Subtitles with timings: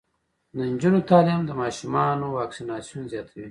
[0.55, 3.47] د نجونو تعلیم د ماشومانو واکسیناسیون زیاتوي.